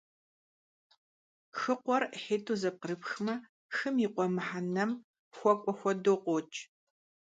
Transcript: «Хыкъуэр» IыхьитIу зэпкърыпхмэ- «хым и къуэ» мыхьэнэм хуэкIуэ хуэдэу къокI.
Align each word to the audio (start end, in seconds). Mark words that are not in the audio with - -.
«Хыкъуэр» 1.59 2.03
IыхьитIу 2.15 2.59
зэпкърыпхмэ- 2.61 3.33
«хым 3.75 3.95
и 4.05 4.07
къуэ» 4.13 4.25
мыхьэнэм 4.35 4.91
хуэкIуэ 5.35 5.73
хуэдэу 5.79 6.17
къокI. 6.23 6.61